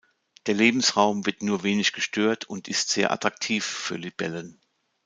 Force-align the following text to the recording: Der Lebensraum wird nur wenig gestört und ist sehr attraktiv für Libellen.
Der 0.47 0.55
Lebensraum 0.55 1.27
wird 1.27 1.43
nur 1.43 1.61
wenig 1.61 1.93
gestört 1.93 2.45
und 2.45 2.67
ist 2.67 2.89
sehr 2.89 3.11
attraktiv 3.11 3.63
für 3.63 3.97
Libellen. 3.97 4.59